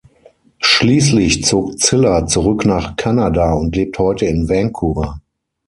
Schließlich 0.61 1.43
zog 1.45 1.77
Ziller 1.79 2.25
zurück 2.25 2.65
nach 2.65 2.95
Kanada 2.95 3.53
und 3.53 3.75
lebt 3.75 3.99
heute 3.99 4.25
in 4.25 4.49
Vancouver. 4.49 5.21